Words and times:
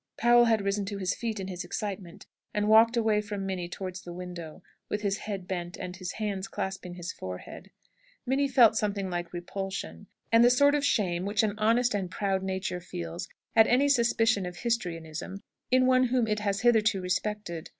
Powell 0.17 0.45
had 0.45 0.63
risen 0.63 0.83
to 0.85 0.97
his 0.97 1.13
feet 1.13 1.39
in 1.39 1.47
his 1.47 1.63
excitement, 1.63 2.25
and 2.55 2.67
walked 2.67 2.97
away 2.97 3.21
from 3.21 3.45
Minnie 3.45 3.69
towards 3.69 4.01
the 4.01 4.11
window, 4.15 4.63
with 4.89 5.03
his 5.03 5.19
head 5.19 5.47
bent, 5.47 5.77
and 5.77 5.95
his 5.95 6.13
hands 6.13 6.47
clasping 6.47 6.95
his 6.95 7.11
forehead. 7.13 7.69
Minnie 8.25 8.47
felt 8.47 8.75
something 8.75 9.11
like 9.11 9.31
repulsion, 9.31 10.07
and 10.31 10.43
the 10.43 10.49
sort 10.49 10.73
of 10.73 10.83
shame 10.83 11.23
which 11.25 11.43
an 11.43 11.53
honest 11.59 11.93
and 11.93 12.09
proud 12.09 12.41
nature 12.41 12.81
feels 12.81 13.29
at 13.55 13.67
any 13.67 13.87
suspicion 13.87 14.47
of 14.47 14.57
histrionism 14.57 15.39
in 15.69 15.85
one 15.85 16.05
whom 16.05 16.25
it 16.27 16.39
has 16.39 16.61
hitherto 16.61 16.99
respected. 16.99 17.69